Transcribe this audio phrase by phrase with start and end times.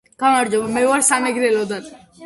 [0.23, 1.91] გამარჯობა მე ვარ სამეგრელოდან